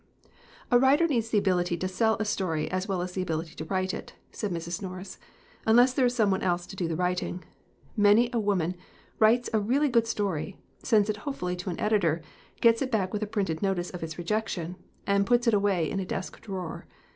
"A 0.71 0.79
writer 0.79 1.05
needs 1.07 1.29
the 1.29 1.37
ability 1.37 1.77
to 1.77 1.87
sell 1.87 2.15
a 2.19 2.25
story 2.25 2.67
as 2.71 2.87
well 2.87 3.03
as 3.03 3.11
the 3.11 3.21
ability 3.21 3.53
to 3.53 3.65
write 3.65 3.93
it," 3.93 4.13
said 4.31 4.49
Mrs. 4.49 4.81
Norris," 4.81 5.19
unless 5.67 5.93
there 5.93 6.07
is 6.07 6.15
some 6.15 6.31
one 6.31 6.41
else 6.41 6.65
to 6.65 6.75
do 6.75 6.87
the 6.87 6.95
writing. 6.95 7.43
Many 7.95 8.31
a 8.33 8.39
woman 8.39 8.73
writes 9.19 9.47
a 9.53 9.59
really 9.59 9.89
good 9.89 10.07
story, 10.07 10.57
sends 10.81 11.07
it 11.11 11.17
hopefully 11.17 11.55
to 11.57 11.69
an 11.69 11.79
editor, 11.79 12.23
gets 12.61 12.81
it 12.81 12.91
back 12.91 13.13
with 13.13 13.21
a 13.21 13.27
printed 13.27 13.61
notice 13.61 13.91
of 13.91 14.01
its 14.01 14.17
rejection, 14.17 14.75
and 15.05 15.27
puts 15.27 15.45
it 15.45 15.53
away 15.53 15.87
in 15.87 15.99
a 15.99 16.05
desk 16.07 16.41
drawer. 16.41 16.87